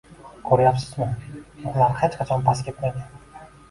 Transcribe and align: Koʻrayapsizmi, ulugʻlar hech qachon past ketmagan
Koʻrayapsizmi, 0.47 1.11
ulugʻlar 1.35 1.97
hech 2.03 2.19
qachon 2.25 2.51
past 2.51 2.71
ketmagan 2.71 3.51